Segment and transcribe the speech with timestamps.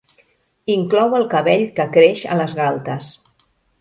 [0.75, 3.13] Inclou el cabell que creix a les galtes.